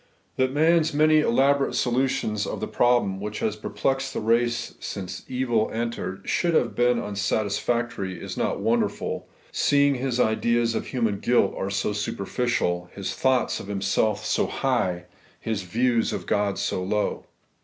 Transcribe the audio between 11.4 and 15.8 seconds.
are so superficial; his thoughts of himself so high; his